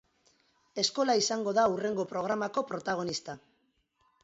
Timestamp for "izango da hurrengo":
1.19-2.07